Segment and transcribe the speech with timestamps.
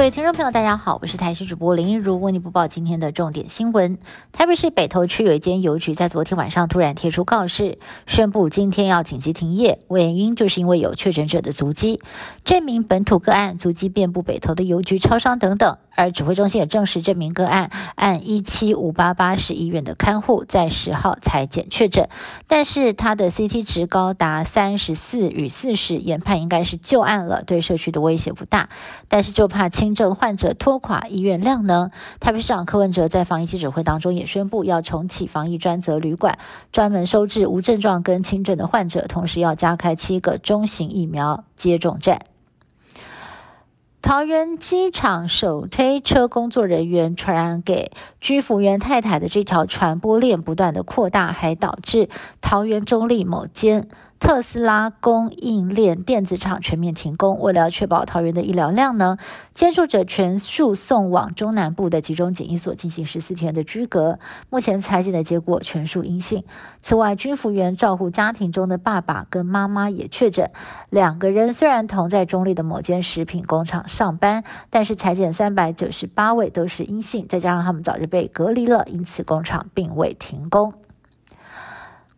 [0.00, 3.98] 各位听众朋友，大家好，我是台视主播林一如，为你播报今天的重点新闻。
[4.32, 12.00] 台北市北投区有一间邮局在昨天晚上突然贴出告示，宣布今天要紧急停业，原因就是因为有确诊者的足迹。
[12.44, 15.76] 证明本土个案足迹遍布北投的邮局、超商等等。
[16.00, 22.08] 而指挥中心也证实，这名个案按一七五八八市医院的看护，在十号裁检确诊，
[22.46, 28.70] 但是他的 CT 值高达三十四与四十，研判应该是旧案了，对社区的威胁不大，
[29.08, 31.90] 但是就怕轻症患者拖垮医院量能。
[32.18, 36.38] 台北市长柯文哲在防疫记者会当中也宣布，要重启防疫专责旅馆，
[36.72, 42.29] 专门收治无症状跟轻症的患者，同时要加开七个中型疫苗接种站。
[44.10, 52.08] 桃园机场手推车工作人员传染给居服员太太的这条传播链不断的扩大，还导致
[52.40, 53.86] 桃园中立某间。
[54.20, 59.16] 特斯拉供应链电子厂全面停工，为了确保桃园的医疗量呢，
[59.54, 64.18] 接触者全数送往中南部的集中检疫所进行十四天的居隔。
[64.50, 66.44] 目前裁剪的结果全数阴性。
[66.80, 70.50] 此外，军服员照顾家庭中的爸爸跟妈妈也确诊，
[70.90, 80.74] 两个人虽然同在中立的某间食品工厂上班，但是裁剪三百九十八位都是阴性，再加上他们早就被隔离了，因此工厂并未停工。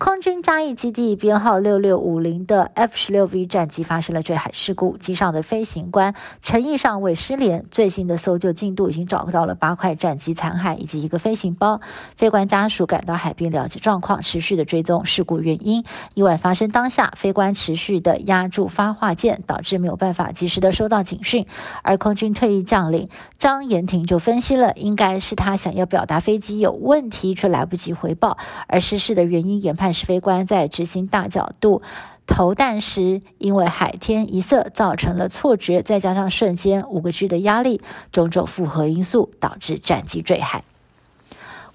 [0.05, 7.65] 空军嘉义基地编号六六五零的 F 十六 V 战机发生了坠海事故，机上的飞行官陈毅尚未失联。
[7.71, 11.81] 最新的搜救进度已经找到了八块战机残骸以及一个飞行包。
[12.17, 15.85] 飞官家属赶到海边了解状况，持续的追踪事故原因。
[16.15, 21.47] 意外发生当下，飞官持续的压住发话键，导致没有办法及时的收到警讯。
[21.85, 29.92] 而空军退役将领张延廷就分析了，应该是他想要表达飞机有问题，却来不及回报，而失事的原因研判。
[29.93, 31.83] 飞官在执行大角度
[32.27, 40.65] 投弹时，因为海天一色造成了错觉，再加上瞬间五个 G 的压力，种种复合因素导致战机坠海。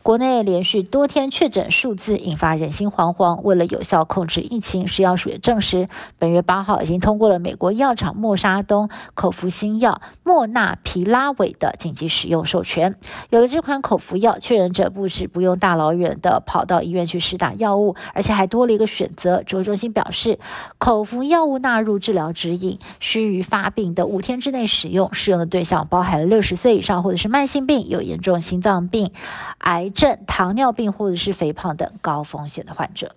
[0.07, 3.41] 国内连续多天确诊数字引发人心惶惶。
[3.41, 12.95] 为了有效控制疫情，食药署也证实，本月八号已经通过了美国药厂默沙东口服新药莫纳皮拉韦的紧急使用授权。
[13.31, 19.43] 有了这款口服药，确诊者不止不用大老远的跑到医院去施打药物，而且还多了一个选择。
[19.43, 20.39] 指挥中心表示，
[20.77, 25.13] 口服药物纳入治疗指引，需于发病的五天之内使用。
[25.13, 29.11] 适用的对象包含了六十岁以上或者是慢性病、有严重心脏病、
[29.57, 29.91] 癌。
[29.97, 33.15] 症、糖尿病或者是肥胖等高风险的患者。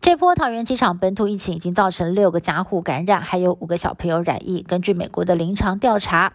[0.00, 4.62] 这波桃园机场本土疫情已经造成六个家户感染，还有五个小朋友染疫。
[4.62, 6.32] 根据美国的临床调查，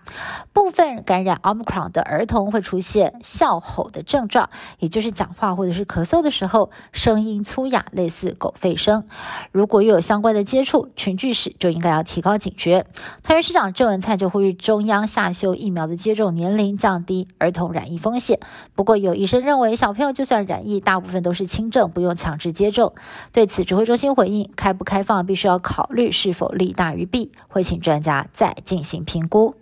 [0.53, 9.05] 部分感染 Omicron 的儿童会出现哮吼的症状，也就是讲话或者是咳嗽的时候声音粗哑，类似狗吠声。
[9.51, 12.85] 如果又有相关的接触群聚时，就应该要提高警觉。
[13.23, 18.39] 桃园市长郑文灿就呼吁中央下修疫苗的接种年龄，降低儿童染疫风险。
[18.75, 22.93] 不过有医生认为，小朋友就算染疫，大部分都是轻症，不用强制接种。
[23.33, 23.54] 对此。
[23.55, 29.55] 此指挥中心回应，开不开放必须要考虑是否利大于弊，会请专家再进行评估。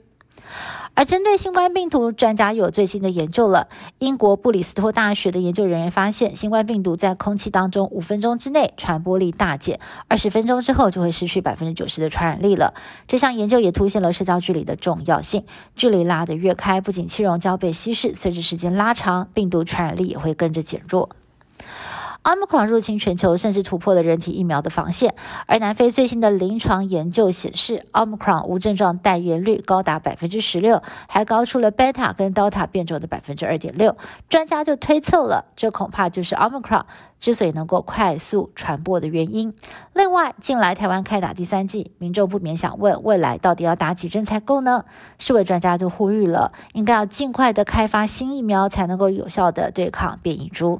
[0.96, 3.68] 而针对新冠病毒，专家有最新的研究了。
[4.00, 12.74] 英国布里斯托大学的研究人员发现，新冠病毒在空气当中五分钟之内传播力大减，二十分钟之后就会失去百分之九十的传染力了。
[13.08, 15.46] 这项研究也凸显了社交距离的重要性。
[15.76, 21.12] 距离拉得越开，不仅气溶胶被稀释，随着时间拉长，病毒传染力也会跟着减弱。
[22.24, 25.14] 奥密克戎入侵全球，甚至突破了人体疫苗的防线。
[25.46, 33.98] 而南非最新的临床研究显示，奥密克戎无症状带源率高达百分之十六，还高出了贝塔跟德尔塔变种的百分之二点六。
[34.30, 36.86] 专家就推测了，这恐怕就是奥密克戎
[37.20, 39.54] 之所以能够快速传播的原因。
[39.92, 44.86] 另外，近来台湾开打第三剂，民众不免想问，未来到底要打几针才够呢？
[45.20, 50.80] 世卫专家就呼吁了，应该要尽快的开发新疫苗，才能够有效的对抗变异株。